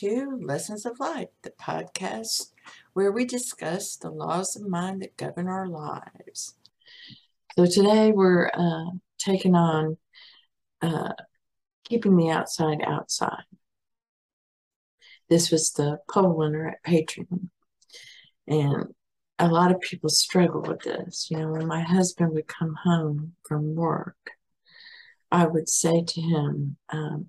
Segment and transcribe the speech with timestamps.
[0.00, 2.52] To Lessons of Life, the podcast
[2.94, 6.54] where we discuss the laws of mind that govern our lives.
[7.54, 9.98] So today we're uh, taking on
[10.80, 11.12] uh,
[11.84, 13.44] keeping the outside outside.
[15.28, 17.50] This was the poll winner at Patreon.
[18.48, 18.94] And
[19.38, 21.30] a lot of people struggle with this.
[21.30, 24.16] You know, when my husband would come home from work,
[25.30, 27.26] I would say to him, um,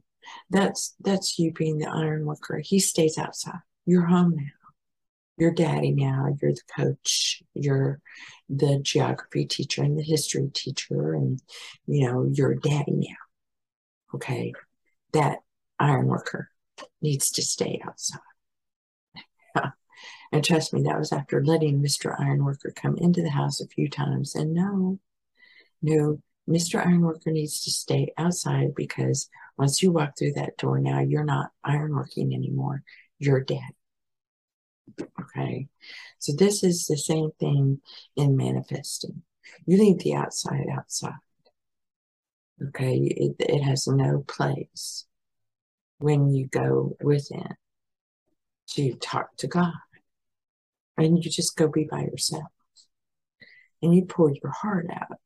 [0.49, 2.59] that's that's you being the iron worker.
[2.63, 3.59] He stays outside.
[3.85, 4.44] You're home now.
[5.38, 6.27] You're daddy now.
[6.41, 7.41] You're the coach.
[7.53, 8.00] You're
[8.49, 11.42] the geography teacher and the history teacher, and
[11.88, 14.16] you know you're daddy now.
[14.16, 14.53] Okay,
[15.14, 15.39] that
[15.80, 16.49] iron worker
[17.02, 18.19] needs to stay outside.
[20.31, 22.19] and trust me, that was after letting Mr.
[22.19, 24.36] Ironworker come into the house a few times.
[24.36, 24.99] And no,
[25.81, 26.86] no, Mr.
[26.86, 29.30] Ironworker needs to stay outside because
[29.62, 32.81] once you walk through that door now, you're not ironworking anymore.
[33.20, 33.70] You're dead.
[35.00, 35.67] Okay.
[36.17, 37.80] So this is the same thing
[38.16, 39.22] in manifesting.
[39.67, 41.14] You leave the outside outside.
[42.70, 42.95] Okay.
[42.95, 45.06] It, it has no place
[46.00, 47.56] when you go within
[48.70, 49.73] to talk to God.
[50.98, 52.52] And you just go be by yourself.
[53.84, 55.20] And you pour your heart out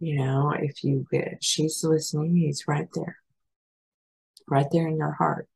[0.00, 3.18] you know, if you get, she's listening, he's right there,
[4.48, 5.46] right there in your heart.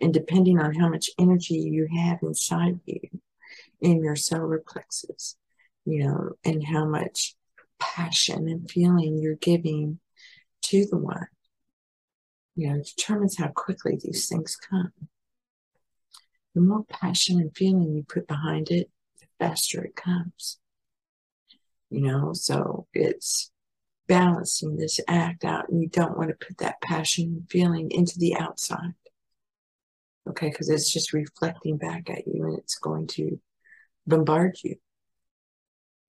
[0.00, 3.00] And depending on how much energy you have inside you,
[3.80, 5.36] in your solar plexus,
[5.84, 7.34] you know, and how much
[7.78, 10.00] passion and feeling you're giving
[10.62, 11.26] to the one,
[12.54, 14.92] you know, determines how quickly these things come.
[16.54, 18.90] The more passion and feeling you put behind it,
[19.20, 20.58] the faster it comes.
[21.90, 23.52] You know, so it's
[24.08, 28.18] balancing this act out and you don't want to put that passion and feeling into
[28.18, 28.94] the outside.
[30.28, 33.38] Okay, because it's just reflecting back at you and it's going to
[34.06, 34.76] bombard you.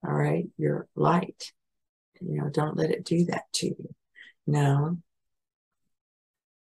[0.06, 1.52] All right, your light.
[2.20, 3.90] You know, don't let it do that to you.
[4.48, 4.98] No.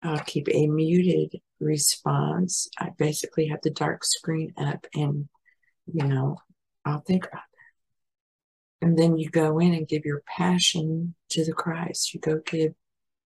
[0.02, 2.68] I'll keep a muted response.
[2.78, 5.30] I basically have the dark screen up and,
[5.92, 6.38] you know,
[6.86, 7.44] I'll think about
[8.84, 12.14] and then you go in and give your passion to the Christ.
[12.14, 12.74] You go give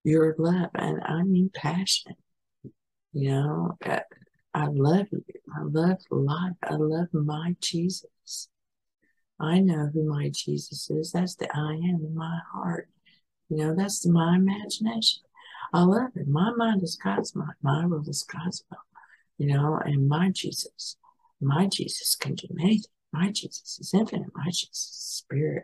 [0.04, 2.14] your love, and I mean passion.
[3.12, 4.02] You know, uh,
[4.54, 5.26] I love you.
[5.56, 6.54] I love life.
[6.62, 8.50] I love my Jesus.
[9.40, 11.12] I know who my Jesus is.
[11.12, 12.88] That's the I am in my heart.
[13.50, 15.24] You know, that's my imagination.
[15.74, 16.28] I love it.
[16.28, 17.56] My mind is God's mind.
[17.64, 18.78] My will is God's will.
[19.40, 20.98] You know, and my Jesus,
[21.42, 22.92] my Jesus can do anything.
[23.14, 24.30] My Jesus is infinite.
[24.36, 25.64] My Jesus is spirit.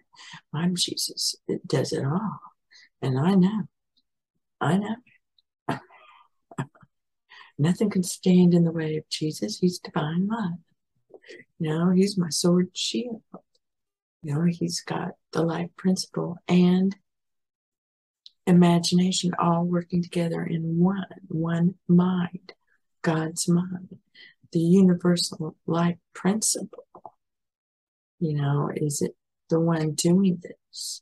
[0.52, 2.40] My Jesus it does it all.
[3.02, 3.64] And I know.
[4.62, 4.96] I know.
[7.58, 9.60] Nothing can stand in the way of Jesus.
[9.60, 10.60] He's divine love.
[11.60, 13.22] You know, he's my sword shield.
[14.24, 16.96] You know, he's got the life principle and
[18.48, 22.54] imagination all working together in one, one mind,
[23.02, 23.98] God's mind,
[24.52, 26.83] the universal life principle
[28.24, 29.16] you know, is it
[29.50, 31.02] the one doing this?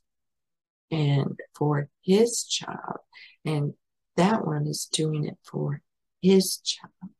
[0.90, 2.98] And for his child.
[3.44, 3.74] And
[4.16, 5.80] that one is doing it for
[6.20, 7.12] his child.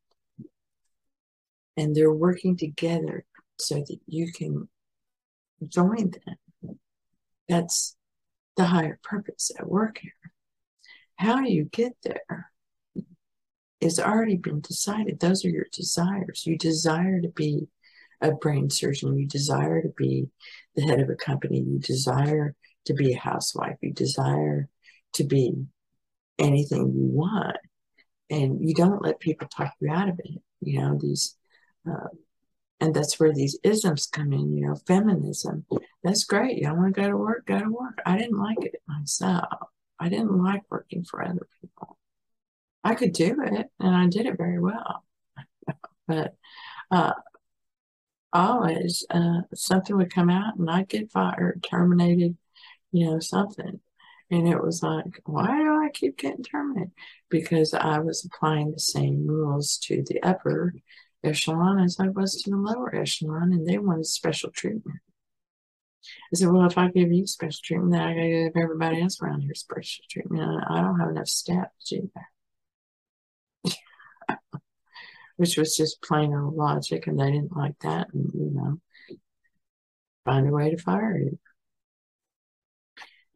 [1.77, 3.25] And they're working together
[3.59, 4.69] so that you can
[5.69, 6.79] join them.
[7.49, 7.97] That's
[8.57, 10.13] the higher purpose at work here.
[11.17, 12.51] How you get there
[13.81, 15.21] is already been decided.
[15.21, 16.45] Those are your desires.
[16.45, 17.69] You desire to be
[18.23, 20.29] a brain surgeon, you desire to be
[20.75, 22.55] the head of a company, you desire
[22.87, 24.69] to be a housewife, you desire
[25.15, 25.53] to be
[26.39, 27.57] anything you want.
[28.31, 30.41] And you don't let people talk you out of it.
[30.61, 31.37] You know, these,
[31.89, 32.09] uh,
[32.81, 35.67] and that's where these isms come in, you know, feminism.
[36.03, 36.57] That's great.
[36.57, 37.99] You don't want to go to work, go to work.
[38.07, 39.69] I didn't like it myself.
[40.01, 41.99] I didn't like working for other people.
[42.83, 45.05] I could do it and I did it very well.
[46.09, 46.35] but
[46.91, 47.13] uh,
[48.33, 52.37] always uh, something would come out and I'd get fired, terminated,
[52.93, 53.81] you know, something.
[54.31, 56.93] And it was like, why do I keep getting terminated?
[57.29, 60.75] Because I was applying the same rules to the upper
[61.23, 65.01] echelon as I was to the lower echelon, and they wanted special treatment.
[66.33, 69.21] I said, well, if I give you special treatment, then I gotta give everybody else
[69.21, 70.65] around here special treatment.
[70.69, 72.25] I don't have enough staff to do that
[75.43, 78.81] which was just plain old logic, and they didn't like that, and you know,
[80.25, 81.37] find a way to fire you.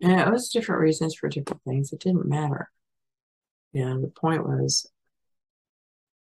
[0.00, 1.92] And it was different reasons for different things.
[1.92, 2.70] It didn't matter.
[3.72, 4.88] You know, the point was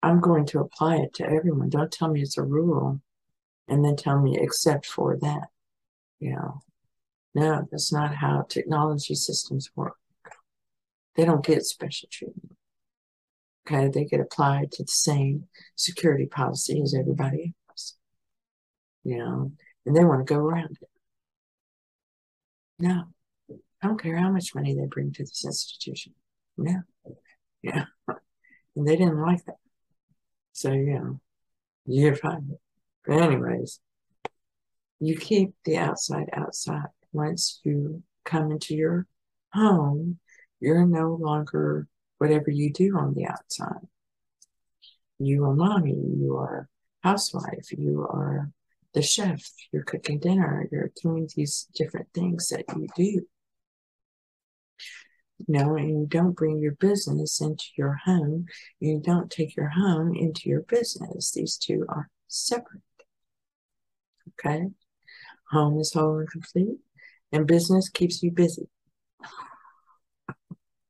[0.04, 1.68] I'm going to apply it to everyone.
[1.68, 3.00] Don't tell me it's a rule
[3.66, 5.48] and then tell me except for that.
[6.20, 6.60] You know,
[7.34, 9.96] no, that's not how technology systems work.
[11.16, 12.56] They don't get special treatment.
[13.66, 17.96] Okay, they get applied to the same security policy as everybody else.
[19.02, 19.52] You know,
[19.84, 20.88] and they want to go around it.
[22.78, 23.04] No,
[23.82, 26.14] I don't care how much money they bring to this institution.
[26.56, 26.82] No,
[27.62, 27.86] yeah,
[28.76, 29.56] and they didn't like that.
[30.52, 31.20] So you know,
[31.86, 32.56] you're fine.
[33.04, 33.80] But anyways,
[35.00, 36.88] you keep the outside outside.
[37.12, 39.06] Once you come into your
[39.52, 40.18] home,
[40.60, 43.86] you're no longer whatever you do on the outside.
[45.18, 46.68] You are mommy, you are
[47.02, 48.50] housewife, you are
[48.94, 49.42] the chef,
[49.72, 53.26] you're cooking dinner, you're doing these different things that you do.
[55.38, 58.46] You know, and you don't bring your business into your home.
[58.80, 61.32] You don't take your home into your business.
[61.32, 62.82] These two are separate.
[64.40, 64.68] Okay?
[65.50, 66.78] Home is whole and complete,
[67.32, 68.68] and business keeps you busy.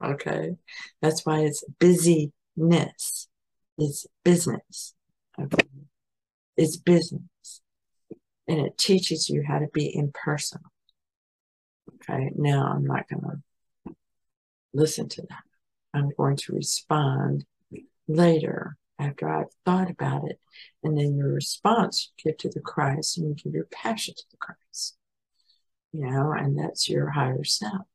[0.04, 0.56] Okay.
[1.00, 3.28] That's why it's busyness.
[3.78, 4.94] It's business.
[5.40, 5.68] Okay.
[6.56, 7.60] It's business.
[8.48, 10.70] And it teaches you how to be impersonal.
[11.94, 12.30] Okay.
[12.36, 13.94] Now I'm not going to
[14.72, 15.42] listen to that.
[15.94, 17.46] I'm going to respond
[18.06, 20.38] later after I've thought about it.
[20.82, 24.24] And then your response you give to the Christ and you give your passion to
[24.30, 24.96] the Christ.
[25.92, 27.86] You know, and that's your higher self,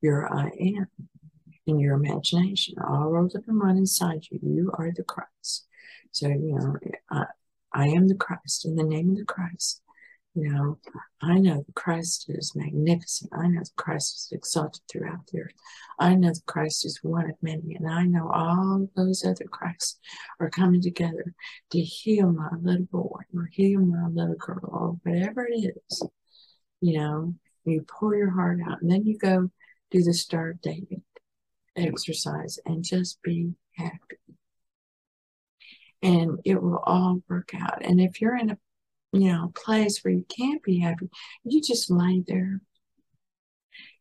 [0.00, 1.01] your I am
[1.66, 4.38] in your imagination, all rolled up in one inside you.
[4.42, 5.66] You are the Christ.
[6.10, 6.76] So, you know,
[7.10, 7.24] I,
[7.72, 9.80] I am the Christ in the name of the Christ.
[10.34, 10.78] You know,
[11.20, 13.30] I know the Christ is magnificent.
[13.34, 15.52] I know the Christ is exalted throughout the earth.
[15.98, 19.98] I know the Christ is one of many, and I know all those other Christs
[20.40, 21.34] are coming together
[21.70, 26.02] to heal my little boy or heal my little girl or whatever it is.
[26.80, 27.34] You know,
[27.64, 29.50] you pour your heart out, and then you go
[29.90, 31.02] do the Star of David
[31.76, 34.18] exercise and just be happy.
[36.02, 37.84] And it will all work out.
[37.84, 38.58] And if you're in a
[39.12, 41.08] you know place where you can't be happy,
[41.44, 42.60] you just lay there.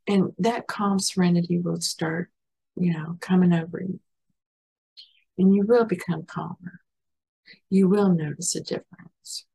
[0.07, 2.31] And that calm serenity will start,
[2.75, 3.99] you know, coming over you.
[5.37, 6.81] And you will become calmer.
[7.69, 9.45] You will notice a difference.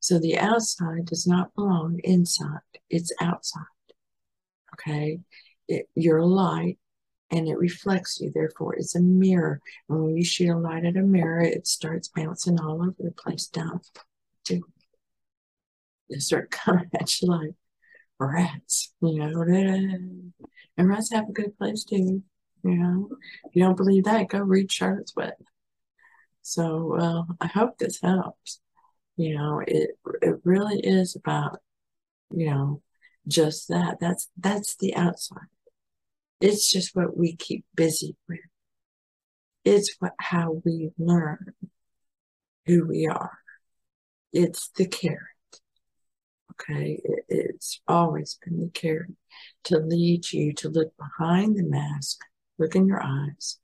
[0.00, 2.60] So the outside does not belong inside,
[2.90, 3.62] it's outside.
[4.74, 5.20] Okay
[5.68, 6.78] it, you're a light
[7.30, 8.30] and it reflects you.
[8.32, 9.60] Therefore, it's a mirror.
[9.88, 13.12] And when you shoot a light at a mirror, it starts bouncing all over the
[13.12, 13.80] place down
[14.46, 14.60] to
[16.18, 17.54] start coming at you like
[18.18, 20.32] rats, you know.
[20.76, 22.22] And rats have a good place too,
[22.62, 23.08] you know.
[23.44, 25.34] If you don't believe that, go read Charlotte's Web.
[26.42, 28.60] So, well, I hope this helps.
[29.16, 29.90] You know, it
[30.22, 31.60] it really is about,
[32.30, 32.82] you know,
[33.28, 33.98] just that.
[34.00, 35.46] That's that's the outside.
[36.40, 38.38] It's just what we keep busy with.
[39.64, 41.54] It's what how we learn
[42.66, 43.38] who we are.
[44.32, 45.20] It's the carrot.
[46.52, 49.12] Okay, it, it's always been the carrot
[49.64, 52.20] to lead you to look behind the mask,
[52.58, 53.58] look in your eyes,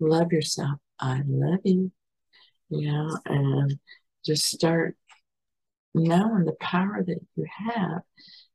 [0.00, 0.78] love yourself.
[0.98, 1.92] I love you.
[2.68, 3.78] You know, and
[4.24, 4.96] just start
[5.94, 8.02] knowing the power that you have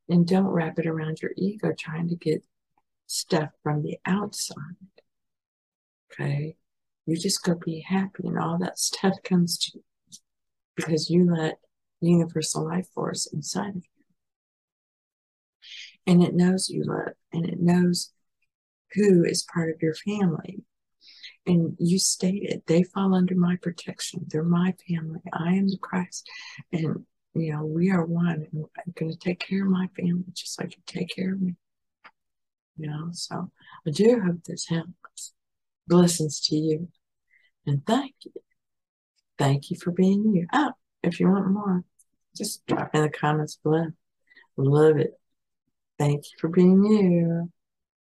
[0.08, 2.42] and don't wrap it around your ego trying to get
[3.06, 4.56] stuff from the outside.
[6.12, 6.56] Okay.
[7.06, 9.84] You just go be happy and all that stuff comes to you
[10.74, 11.58] because you let
[12.00, 13.82] universal life force inside of you.
[16.06, 18.12] And it knows you love and it knows
[18.92, 20.62] who is part of your family.
[21.46, 24.26] And you stated they fall under my protection.
[24.28, 25.20] They're my family.
[25.32, 26.28] I am the Christ.
[26.72, 30.60] And you know, we are one and I'm gonna take care of my family just
[30.60, 31.54] like you take care of me.
[32.76, 33.50] You know, so
[33.86, 35.32] I do hope this helps.
[35.86, 36.88] Blessings to you.
[37.66, 38.32] And thank you.
[39.38, 40.46] Thank you for being you.
[40.52, 41.84] Oh, if you want more,
[42.36, 43.86] just drop in the comments below.
[44.56, 45.12] Love it.
[45.98, 47.50] Thank you for being you.